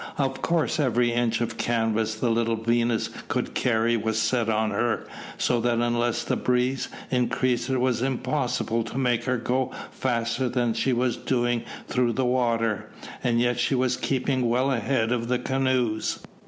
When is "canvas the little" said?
1.59-2.55